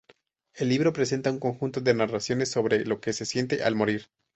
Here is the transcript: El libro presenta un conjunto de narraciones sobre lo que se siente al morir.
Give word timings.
El 0.55 0.69
libro 0.69 0.93
presenta 0.93 1.29
un 1.29 1.37
conjunto 1.37 1.79
de 1.79 1.93
narraciones 1.93 2.49
sobre 2.49 2.85
lo 2.85 2.99
que 2.99 3.13
se 3.13 3.23
siente 3.25 3.61
al 3.63 3.75
morir. 3.75 4.07